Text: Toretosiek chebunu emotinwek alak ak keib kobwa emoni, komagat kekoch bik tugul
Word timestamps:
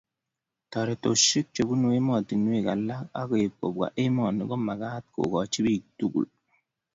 Toretosiek 0.71 1.45
chebunu 1.55 1.87
emotinwek 1.99 2.65
alak 2.73 3.03
ak 3.19 3.27
keib 3.29 3.53
kobwa 3.59 3.87
emoni, 4.03 4.41
komagat 4.49 5.03
kekoch 5.13 5.55
bik 5.65 5.83
tugul 5.97 6.27